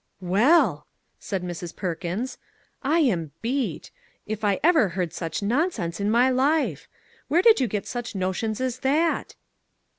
[0.39, 0.87] "Well!"
[1.19, 1.75] said Mrs.
[1.75, 2.39] Perkins,"
[2.97, 3.91] I am beat!
[4.25, 6.87] if ever I heard such nonsense in my life!
[7.27, 9.35] Where did you get such notions as that